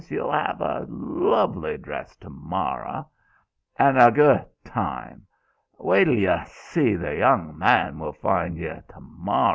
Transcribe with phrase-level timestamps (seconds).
[0.09, 3.07] Y'll 'av' a luvly dress t'morro',
[3.77, 5.27] an' a go' time.
[5.77, 9.49] Wait t'l y'see the young man we'll find y' t'morro'.